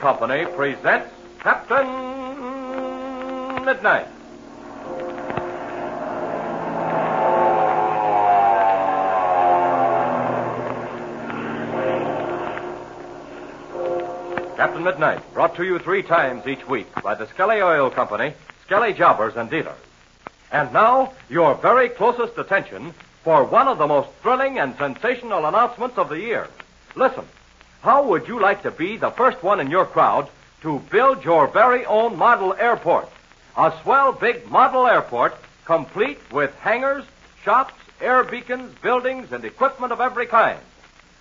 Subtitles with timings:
[0.00, 1.86] Company presents Captain
[3.64, 4.06] Midnight.
[14.56, 18.92] Captain Midnight, brought to you three times each week by the Skelly Oil Company, Skelly
[18.92, 19.78] Jobbers and Dealers.
[20.52, 25.98] And now, your very closest attention for one of the most thrilling and sensational announcements
[25.98, 26.48] of the year.
[26.94, 27.24] Listen,
[27.84, 30.26] how would you like to be the first one in your crowd
[30.62, 33.10] to build your very own model airport?
[33.58, 37.04] A swell big model airport complete with hangars,
[37.42, 40.58] shops, air beacons, buildings, and equipment of every kind.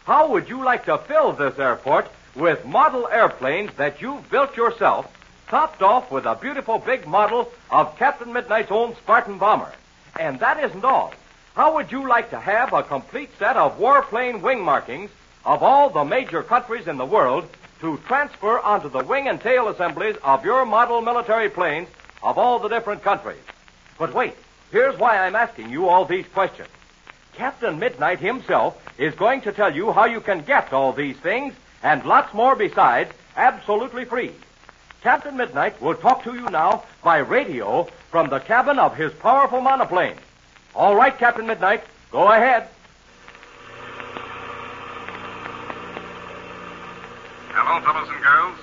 [0.05, 5.13] How would you like to fill this airport with model airplanes that you've built yourself,
[5.49, 9.73] topped off with a beautiful big model of Captain Midnight's own Spartan bomber?
[10.17, 11.13] And that isn't all.
[11.55, 15.11] How would you like to have a complete set of warplane wing markings
[15.45, 17.47] of all the major countries in the world
[17.81, 21.89] to transfer onto the wing and tail assemblies of your model military planes
[22.21, 23.41] of all the different countries?
[23.97, 24.35] But wait,
[24.71, 26.69] here's why I'm asking you all these questions.
[27.33, 31.53] Captain Midnight himself is going to tell you how you can get all these things
[31.81, 34.31] and lots more besides absolutely free.
[35.01, 39.59] Captain Midnight will talk to you now by radio from the cabin of his powerful
[39.59, 40.15] monoplane.
[40.75, 42.69] All right, Captain Midnight, go ahead.
[47.53, 48.57] Hello, fellows and girls.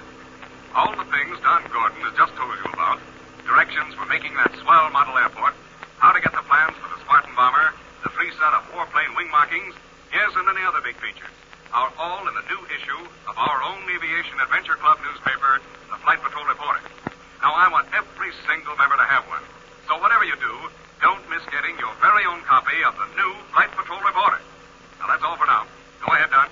[0.75, 2.99] All the things Don Gordon has just told you about,
[3.47, 5.55] directions for making that swell model airport,
[6.03, 7.71] how to get the plans for the Spartan bomber,
[8.03, 9.79] the free set of warplane wing markings,
[10.11, 11.31] yes, and many other big features,
[11.71, 12.99] are all in the new issue
[13.31, 16.83] of our own Aviation Adventure Club newspaper, the Flight Patrol Reporter.
[17.47, 19.47] Now, I want every single member to have one.
[19.87, 20.55] So whatever you do,
[20.99, 24.43] don't miss getting your very own copy of the new Flight Patrol Reporter.
[24.99, 25.71] Now, that's all for now.
[26.03, 26.51] Go ahead, Don.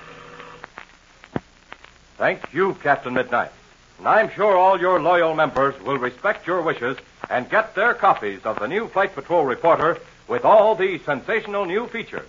[2.18, 3.52] Thank you, Captain Midnight.
[3.98, 6.96] And I'm sure all your loyal members will respect your wishes
[7.30, 11.86] and get their copies of the new Flight Patrol Reporter with all these sensational new
[11.86, 12.28] features.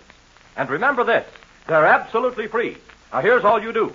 [0.56, 1.26] And remember this,
[1.68, 2.78] they're absolutely free.
[3.12, 3.92] Now here's all you do.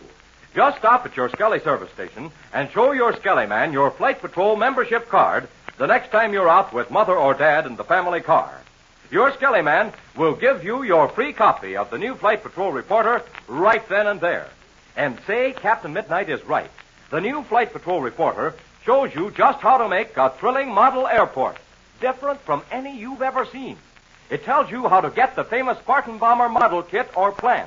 [0.52, 4.56] Just stop at your Skelly service station and show your Skelly man your Flight Patrol
[4.56, 5.46] membership card
[5.78, 8.60] the next time you're out with Mother or Dad in the family car.
[9.12, 13.22] Your Skelly man will give you your free copy of the new Flight Patrol Reporter
[13.46, 14.48] right then and there.
[14.96, 16.70] And say Captain Midnight is right.
[17.10, 21.56] The new Flight Patrol Reporter shows you just how to make a thrilling model airport,
[22.00, 23.76] different from any you've ever seen.
[24.30, 27.66] It tells you how to get the famous Spartan bomber model kit or plan.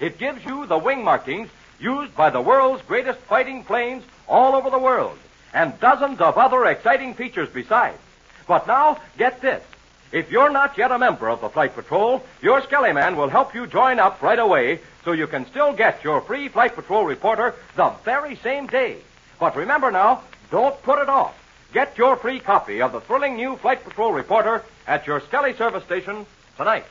[0.00, 4.70] It gives you the wing markings used by the world's greatest fighting planes all over
[4.70, 5.18] the world,
[5.52, 7.98] and dozens of other exciting features besides.
[8.46, 9.62] But now, get this.
[10.14, 13.52] If you're not yet a member of the Flight Patrol, your Skelly Man will help
[13.52, 17.52] you join up right away so you can still get your free Flight Patrol reporter
[17.74, 18.98] the very same day.
[19.40, 21.34] But remember now, don't put it off.
[21.72, 25.82] Get your free copy of the thrilling new Flight Patrol reporter at your Skelly service
[25.82, 26.26] station
[26.56, 26.84] tonight.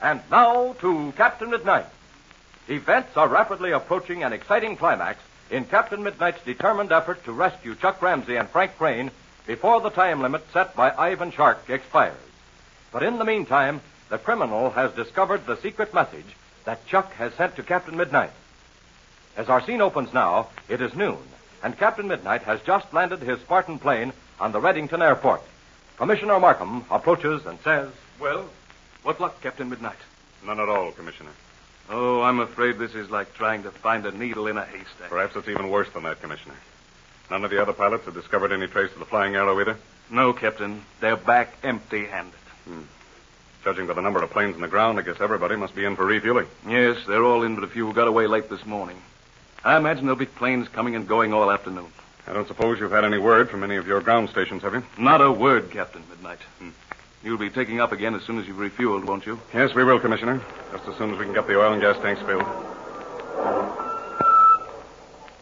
[0.00, 1.86] And now to Captain Midnight.
[2.68, 5.18] Events are rapidly approaching an exciting climax
[5.50, 9.10] in Captain Midnight's determined effort to rescue Chuck Ramsey and Frank Crane
[9.44, 12.14] before the time limit set by Ivan Shark expires.
[12.94, 17.56] But in the meantime, the criminal has discovered the secret message that Chuck has sent
[17.56, 18.30] to Captain Midnight.
[19.36, 21.18] As our scene opens now, it is noon,
[21.60, 25.42] and Captain Midnight has just landed his Spartan plane on the Reddington Airport.
[25.96, 27.90] Commissioner Markham approaches and says,
[28.20, 28.48] Well,
[29.02, 29.98] what luck, Captain Midnight?
[30.46, 31.32] None at all, Commissioner.
[31.90, 35.10] Oh, I'm afraid this is like trying to find a needle in a haystack.
[35.10, 36.54] Perhaps it's even worse than that, Commissioner.
[37.28, 39.78] None of the other pilots have discovered any trace of the flying arrow either?
[40.10, 40.84] No, Captain.
[41.00, 42.38] They're back empty handed.
[42.64, 42.82] Hmm.
[43.62, 45.96] Judging by the number of planes on the ground, I guess everybody must be in
[45.96, 46.46] for refueling.
[46.68, 49.00] Yes, they're all in but a few who got away late this morning.
[49.64, 51.90] I imagine there'll be planes coming and going all afternoon.
[52.26, 54.82] I don't suppose you've had any word from any of your ground stations, have you?
[54.98, 56.40] Not a word, Captain Midnight.
[56.58, 56.70] Hmm.
[57.22, 59.40] You'll be taking up again as soon as you've refueled, won't you?
[59.54, 60.42] Yes, we will, Commissioner.
[60.72, 62.44] Just as soon as we can get the oil and gas tanks filled.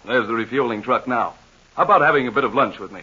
[0.05, 1.35] There's the refueling truck now.
[1.75, 3.03] How about having a bit of lunch with me?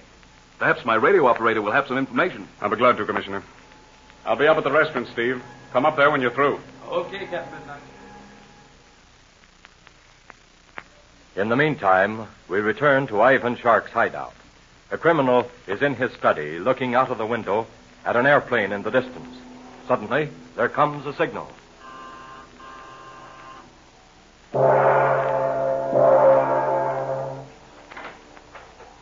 [0.59, 2.47] Perhaps my radio operator will have some information.
[2.61, 3.43] I'll be glad to, Commissioner.
[4.25, 5.41] I'll be up at the restaurant, Steve.
[5.71, 6.59] Come up there when you're through.
[6.87, 7.81] Okay, Captain Midnight.
[11.35, 14.33] In the meantime, we return to Ivan Shark's hideout.
[14.89, 17.67] The criminal is in his study, looking out of the window
[18.03, 19.37] at an airplane in the distance.
[19.87, 21.49] Suddenly, there comes a signal.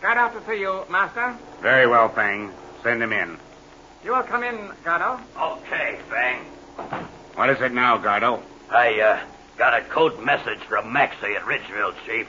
[0.02, 1.36] Gardo to see you, Master.
[1.62, 2.52] Very well, Fang.
[2.84, 3.38] Send him in.
[4.04, 5.20] You will come in, Gardo.
[5.38, 6.46] Okay, Fang.
[7.36, 8.42] What is it now, Gardo?
[8.70, 9.26] I, uh,
[9.58, 12.28] got a code message from Maxie at Ridgeville, Chief.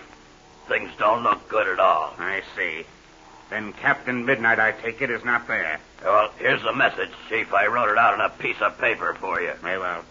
[0.67, 2.15] Things don't look good at all.
[2.19, 2.85] I see.
[3.51, 5.81] Then Captain Midnight, I take it, is not there.
[6.05, 7.53] Well, here's the message, Chief.
[7.53, 9.53] I wrote it out on a piece of paper for you.
[9.63, 10.05] Very well.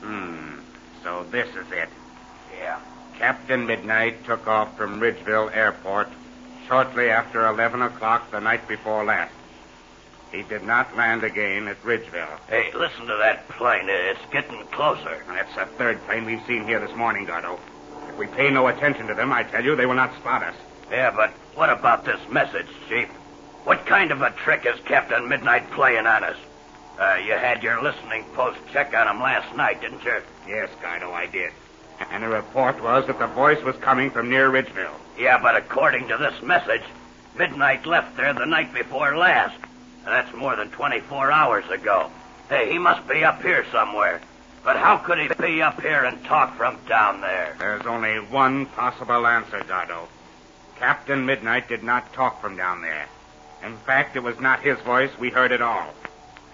[0.00, 0.58] Hmm.
[1.02, 1.88] So this is it.
[2.58, 2.80] Yeah.
[3.18, 6.08] Captain Midnight took off from Ridgeville Airport
[6.68, 9.32] shortly after 11 o'clock the night before last.
[10.32, 12.40] He did not land again at Ridgeville.
[12.48, 13.84] Hey, listen to that plane.
[13.88, 15.22] It's getting closer.
[15.28, 17.60] That's the third plane we've seen here this morning, Gardo.
[18.08, 20.54] If we pay no attention to them, I tell you, they will not spot us.
[20.90, 23.08] Yeah, but what about this message, Chief?
[23.64, 26.36] What kind of a trick is Captain Midnight playing on us?
[26.98, 30.16] Uh, you had your listening post check on him last night, didn't you?
[30.48, 31.52] Yes, Gardo, I did.
[32.10, 34.98] And the report was that the voice was coming from near Ridgeville.
[35.18, 36.82] Yeah, but according to this message,
[37.36, 39.56] Midnight left there the night before last.
[40.04, 42.10] That's more than 24 hours ago.
[42.48, 44.20] Hey, he must be up here somewhere.
[44.64, 47.56] But how could he be up here and talk from down there?
[47.58, 50.06] There's only one possible answer, Gardo.
[50.76, 53.06] Captain Midnight did not talk from down there.
[53.64, 55.92] In fact, it was not his voice we heard at all.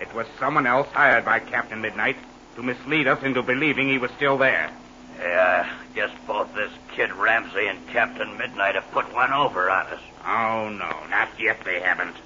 [0.01, 2.17] It was someone else hired by Captain Midnight
[2.57, 4.71] to mislead us into believing he was still there.
[5.19, 9.87] Yeah, I guess both this Kid Ramsey and Captain Midnight have put one over on
[9.87, 10.01] us.
[10.25, 12.17] Oh, no, not yet they haven't.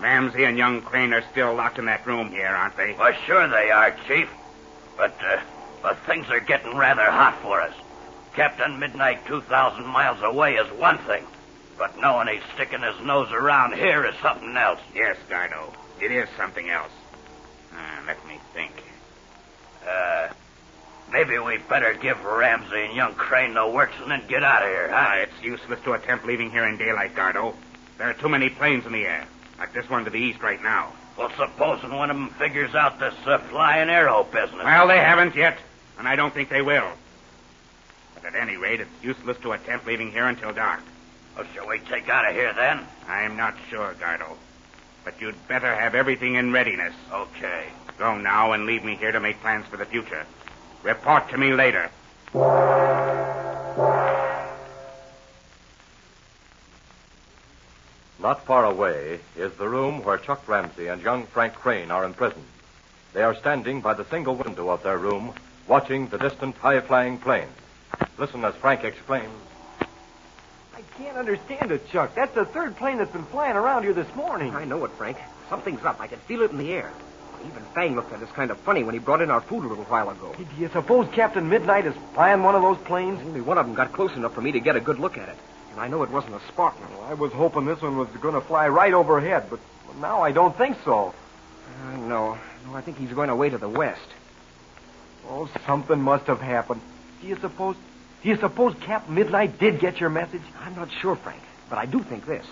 [0.00, 2.94] Ramsey and young Crane are still locked in that room here, aren't they?
[2.98, 4.28] Well, sure they are, Chief.
[4.96, 5.40] But, uh,
[5.82, 7.74] but things are getting rather hot for us.
[8.34, 11.24] Captain Midnight 2,000 miles away is one thing.
[11.78, 14.80] But knowing he's sticking his nose around here is something else.
[14.94, 15.74] Yes, Gardo.
[16.00, 16.92] It is something else.
[17.72, 18.72] Uh, let me think.
[19.88, 20.28] Uh,
[21.10, 24.68] maybe we better give Ramsey and young Crane the works and then get out of
[24.68, 24.96] here, huh?
[24.96, 27.54] Ah, it's useless to attempt leaving here in daylight, Gardo.
[27.98, 29.26] There are too many planes in the air,
[29.62, 30.92] like this one to the east right now.
[31.16, 34.64] Well, supposing one of them figures out this uh, flying arrow business.
[34.64, 35.56] Well, they haven't yet,
[36.00, 36.90] and I don't think they will.
[38.14, 40.80] But at any rate, it's useless to attempt leaving here until dark.
[41.36, 42.80] Well, shall we take out of here then?
[43.06, 44.36] I'm not sure, Gardo.
[45.04, 46.94] But you'd better have everything in readiness.
[47.12, 47.66] Okay.
[47.98, 50.26] Go now and leave me here to make plans for the future.
[50.82, 51.88] Report to me later.
[58.22, 62.46] Not far away is the room where Chuck Ramsey and young Frank Crane are imprisoned.
[63.14, 65.34] They are standing by the single window of their room,
[65.66, 67.48] watching the distant high flying plane.
[68.18, 69.26] Listen as Frank exclaims.
[69.80, 72.14] I can't understand it, Chuck.
[72.14, 74.54] That's the third plane that's been flying around here this morning.
[74.54, 75.16] I know it, Frank.
[75.48, 76.00] Something's up.
[76.00, 76.92] I can feel it in the air.
[77.44, 79.68] Even Fang looked at us kind of funny when he brought in our food a
[79.68, 80.32] little while ago.
[80.38, 83.18] Do you suppose Captain Midnight is flying one of those planes?
[83.26, 85.28] Only one of them got close enough for me to get a good look at
[85.28, 85.36] it.
[85.72, 86.84] And I know it wasn't a Spartan.
[86.92, 89.58] Well, I was hoping this one was going to fly right overhead, but
[90.00, 91.14] now I don't think so.
[91.84, 92.38] Uh, no.
[92.66, 94.08] No, I think he's going away to the west.
[95.28, 96.80] Oh, something must have happened.
[97.20, 97.76] Do you suppose...
[98.22, 100.42] Do you suppose Captain Midnight did get your message?
[100.60, 102.46] I'm not sure, Frank, but I do think this.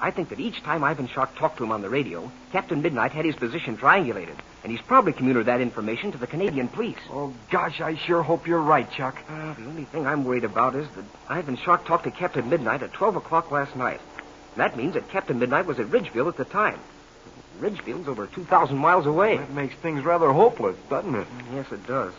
[0.00, 3.12] I think that each time Ivan Shark talked to him on the radio, Captain Midnight
[3.12, 6.98] had his position triangulated, and he's probably communicated that information to the Canadian police.
[7.10, 9.16] Oh, gosh, I sure hope you're right, Chuck.
[9.28, 12.82] Uh, the only thing I'm worried about is that Ivan Shark talked to Captain Midnight
[12.82, 14.00] at 12 o'clock last night.
[14.56, 16.78] That means that Captain Midnight was at Ridgeville at the time.
[17.60, 19.36] Ridgeville's over 2,000 miles away.
[19.36, 21.26] That makes things rather hopeless, doesn't it?
[21.54, 22.12] Yes, it does.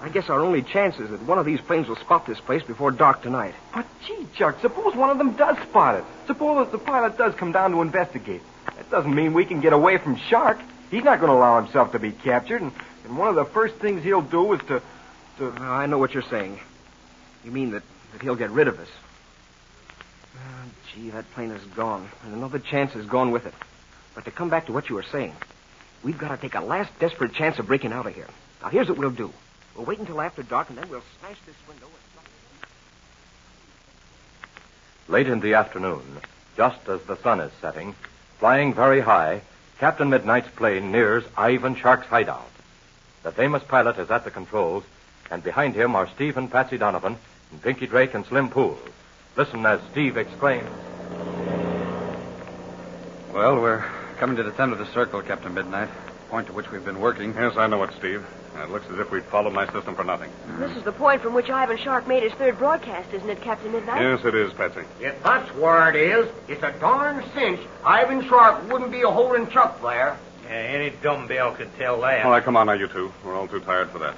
[0.00, 2.62] I guess our only chance is that one of these planes will spot this place
[2.62, 3.54] before dark tonight.
[3.74, 6.04] But, gee, Chuck, suppose one of them does spot it.
[6.26, 8.42] Suppose the pilot does come down to investigate.
[8.76, 10.58] That doesn't mean we can get away from Shark.
[10.90, 12.72] He's not going to allow himself to be captured, and,
[13.04, 14.82] and one of the first things he'll do is to...
[15.38, 15.48] to...
[15.50, 16.58] Uh, I know what you're saying.
[17.44, 18.88] You mean that, that he'll get rid of us.
[20.34, 20.38] Uh,
[20.94, 23.54] gee, that plane is gone, and another chance is gone with it.
[24.14, 25.34] But to come back to what you were saying,
[26.02, 28.28] we've got to take a last desperate chance of breaking out of here.
[28.62, 29.32] Now, here's what we'll do.
[29.76, 31.86] We'll wait until after dark, and then we'll smash this window.
[31.86, 31.94] and.
[35.12, 36.02] Late in the afternoon,
[36.56, 37.94] just as the sun is setting,
[38.38, 39.42] flying very high,
[39.78, 42.50] Captain Midnight's plane nears Ivan Shark's hideout.
[43.22, 44.82] The famous pilot is at the controls,
[45.30, 47.16] and behind him are Steve and Patsy Donovan,
[47.52, 48.76] and Pinky Drake and Slim Poole.
[49.36, 50.68] Listen as Steve exclaims.
[53.32, 53.84] Well, we're
[54.18, 55.90] coming to the center of the circle, Captain Midnight.
[56.28, 57.32] Point to which we've been working.
[57.34, 58.26] Yes, I know it, Steve.
[58.56, 60.30] It looks as if we'd followed my system for nothing.
[60.30, 60.60] Mm-hmm.
[60.60, 63.70] This is the point from which Ivan Shark made his third broadcast, isn't it, Captain
[63.70, 64.02] Midnight?
[64.02, 64.82] Yes, it is, Patsy.
[65.00, 69.48] If that's where it is, it's a darn cinch Ivan Shark wouldn't be a holding
[69.48, 70.18] Chuck there.
[70.44, 72.24] Yeah, any dumbbell could tell that.
[72.24, 73.12] All right, come on now, you two.
[73.24, 74.16] We're all too tired for that.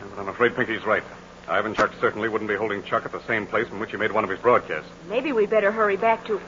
[0.00, 1.04] Yeah, But I'm afraid Pinky's right.
[1.48, 4.12] Ivan Shark certainly wouldn't be holding Chuck at the same place from which he made
[4.12, 4.88] one of his broadcasts.
[5.08, 6.40] Maybe we better hurry back to.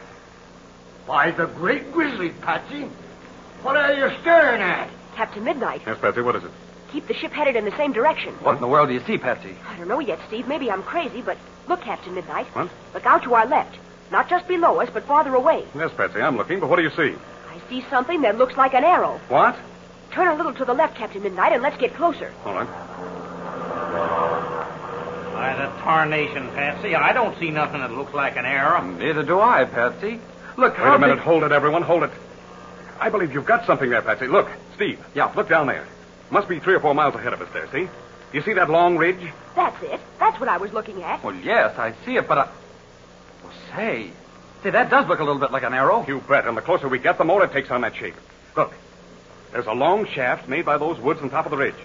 [1.06, 2.88] By the great grizzly, Patsy.
[3.62, 4.88] What are you staring at?
[5.14, 5.82] Captain Midnight.
[5.86, 6.50] Yes, Patsy, what is it?
[6.92, 8.34] keep the ship headed in the same direction.
[8.34, 9.56] What in the world do you see, Patsy?
[9.66, 10.46] I don't know yet, Steve.
[10.46, 12.46] Maybe I'm crazy, but look, Captain Midnight.
[12.54, 12.68] What?
[12.92, 13.78] Look out to our left.
[14.10, 15.64] Not just below us, but farther away.
[15.74, 17.16] Yes, Patsy, I'm looking, but what do you see?
[17.48, 19.18] I see something that looks like an arrow.
[19.28, 19.56] What?
[20.12, 22.30] Turn a little to the left, Captain Midnight, and let's get closer.
[22.44, 22.68] All right.
[25.32, 28.82] By the tarnation, Patsy, I don't see nothing that looks like an arrow.
[28.82, 30.20] Neither do I, Patsy.
[30.58, 31.18] Look, Wait a minute.
[31.20, 31.82] Hold it, everyone.
[31.82, 32.10] Hold it.
[33.00, 34.26] I believe you've got something there, Patsy.
[34.26, 34.48] Look,
[34.82, 35.04] Steve.
[35.14, 35.32] Yeah.
[35.36, 35.86] Look down there.
[36.30, 37.88] Must be three or four miles ahead of us there, see?
[38.32, 39.30] You see that long ridge?
[39.54, 40.00] That's it.
[40.18, 41.22] That's what I was looking at.
[41.22, 42.48] Well, yes, I see it, but I.
[43.44, 44.10] Well, say.
[44.64, 46.04] Say, that does look a little bit like an arrow.
[46.08, 46.46] You bet.
[46.46, 48.16] And the closer we get, the more it takes on that shape.
[48.56, 48.72] Look.
[49.52, 51.76] There's a long shaft made by those woods on top of the ridge.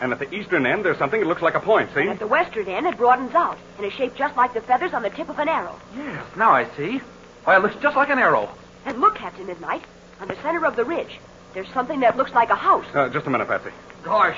[0.00, 2.08] And at the eastern end, there's something that looks like a point, see?
[2.08, 5.02] At the western end, it broadens out in a shape just like the feathers on
[5.02, 5.78] the tip of an arrow.
[5.96, 7.00] Yes, now I see.
[7.44, 8.48] Why, it looks just like an arrow.
[8.84, 9.82] And look, Captain Midnight,
[10.20, 11.18] on the center of the ridge,
[11.56, 12.84] there's something that looks like a house.
[12.92, 13.70] Uh, just a minute, Patsy.
[14.02, 14.36] Gosh,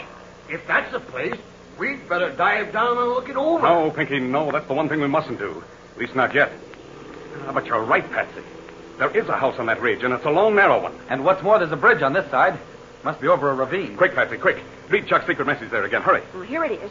[0.49, 1.35] if that's the place,
[1.77, 3.61] we'd better dive down and look it over.
[3.61, 4.53] No, Pinky, no.
[4.53, 5.65] That's the one thing we mustn't do.
[5.95, 6.53] At least not yet.
[7.41, 8.43] Ah, but you're right, Patsy.
[8.99, 10.95] There is a house on that ridge, and it's a long, narrow one.
[11.09, 12.57] And what's more, there's a bridge on this side.
[13.03, 13.97] Must be over a ravine.
[13.97, 14.63] Quick, Patsy, quick.
[14.89, 16.03] Read Chuck's secret message there again.
[16.03, 16.23] Hurry.
[16.33, 16.91] Well, here it is.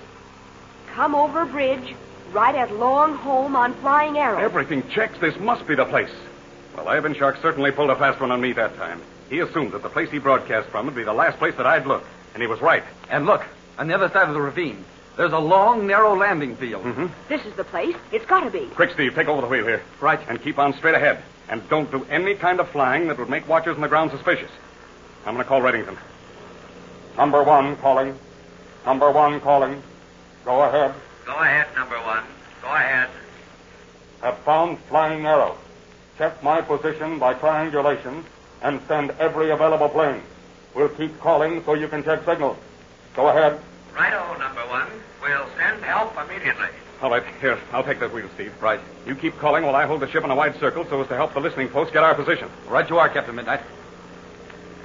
[0.88, 1.96] Come over bridge,
[2.34, 4.40] right at Long Home on Flying Arrow.
[4.40, 5.18] Everything checks.
[5.20, 6.12] This must be the place.
[6.76, 9.02] Well, Ivan Shark certainly pulled a fast one on me that time.
[9.30, 11.86] He assumed that the place he broadcast from would be the last place that I'd
[11.86, 12.04] look.
[12.34, 12.84] And he was right.
[13.10, 13.44] And look,
[13.78, 14.84] on the other side of the ravine,
[15.18, 16.84] there's a long, narrow landing field.
[16.84, 17.08] Mm-hmm.
[17.28, 17.96] This is the place.
[18.12, 18.68] It's got to be.
[18.68, 19.82] Quick, Steve, take over the wheel here.
[20.00, 20.20] Right.
[20.30, 21.22] And keep on straight ahead.
[21.50, 24.52] And don't do any kind of flying that would make watchers on the ground suspicious.
[25.26, 25.98] I'm going to call Reddington.
[27.18, 28.18] Number one calling.
[28.86, 29.82] Number one calling.
[30.46, 30.94] Go ahead.
[31.26, 32.24] Go ahead, number one.
[32.62, 33.10] Go ahead.
[34.22, 35.58] Have found flying arrow.
[36.18, 38.24] Check my position by triangulation
[38.62, 40.22] and send every available plane.
[40.76, 42.58] We'll keep calling so you can check signals.
[43.16, 43.60] Go ahead.
[43.96, 44.88] Righto, number one.
[45.22, 46.68] We'll send help immediately.
[47.02, 48.54] All right, here, I'll take that wheel, Steve.
[48.62, 48.80] Right.
[49.06, 51.16] You keep calling while I hold the ship in a wide circle so as to
[51.16, 52.50] help the listening post get our position.
[52.68, 53.62] Right you are, Captain Midnight.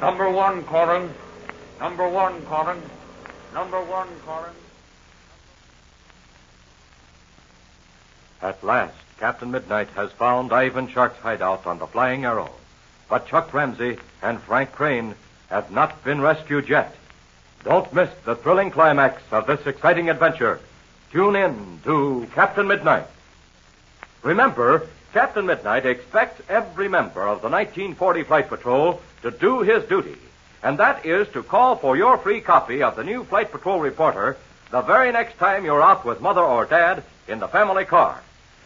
[0.01, 1.13] Number one calling.
[1.81, 2.83] Number one calling.
[3.55, 4.53] Number one calling.
[8.43, 12.51] At last, Captain Midnight has found Ivan Shark's hideout on the Flying Arrow.
[13.13, 15.15] But Chuck Ramsey and Frank Crane
[15.51, 16.97] have not been rescued yet.
[17.63, 20.61] Don't miss the thrilling climax of this exciting adventure.
[21.11, 23.05] Tune in to Captain Midnight.
[24.23, 30.17] Remember, Captain Midnight expects every member of the 1940 Flight Patrol to do his duty,
[30.63, 34.39] and that is to call for your free copy of the new Flight Patrol Reporter
[34.71, 38.23] the very next time you're out with Mother or Dad in the family car.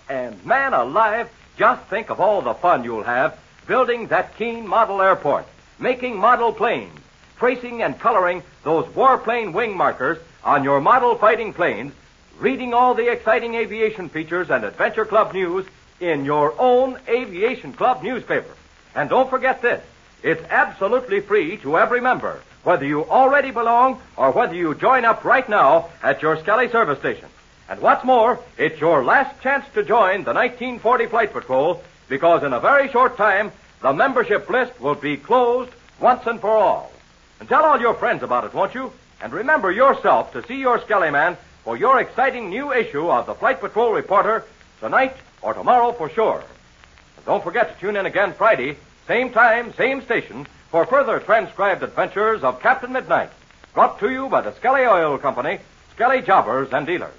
[0.08, 3.36] And man alive, just think of all the fun you'll have
[3.66, 5.46] building that keen model airport,
[5.78, 6.98] making model planes,
[7.38, 11.92] tracing and coloring those warplane wing markers on your model fighting planes,
[12.38, 15.66] reading all the exciting aviation features and Adventure Club news
[16.00, 18.54] in your own Aviation Club newspaper.
[18.94, 19.82] And don't forget this.
[20.22, 25.24] It's absolutely free to every member, whether you already belong or whether you join up
[25.24, 27.28] right now at your Skelly service station.
[27.68, 32.52] And what's more, it's your last chance to join the 1940 Flight Patrol because in
[32.52, 35.70] a very short time, the membership list will be closed
[36.00, 36.92] once and for all.
[37.40, 38.92] And tell all your friends about it, won't you?
[39.20, 43.34] And remember yourself to see your Skelly Man for your exciting new issue of the
[43.34, 44.44] Flight Patrol Reporter
[44.80, 46.42] tonight or tomorrow for sure.
[47.16, 51.82] And don't forget to tune in again Friday, same time, same station, for further transcribed
[51.82, 53.30] adventures of Captain Midnight,
[53.74, 55.58] brought to you by the Skelly Oil Company,
[55.92, 57.14] Skelly Jobbers and Dealers.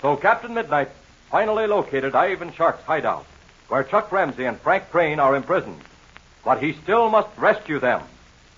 [0.00, 0.90] So Captain Midnight
[1.30, 3.26] finally located Ivan Shark's hideout,
[3.68, 5.80] where Chuck Ramsey and Frank Crane are imprisoned.
[6.44, 8.02] But he still must rescue them.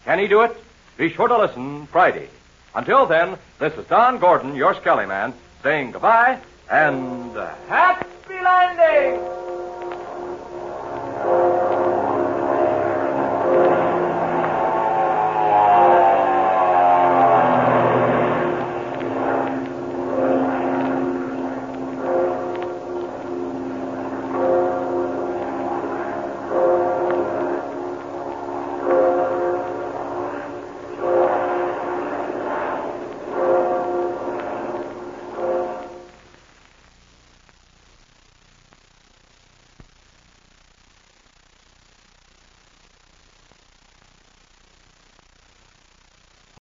[0.05, 0.57] Can he do it?
[0.97, 2.29] Be sure to listen Friday.
[2.75, 6.39] Until then, this is Don Gordon, your Skelly Man, saying goodbye
[6.71, 7.35] and
[7.69, 9.48] happy landing!